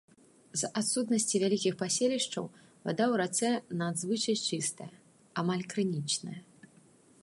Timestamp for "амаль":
5.43-5.65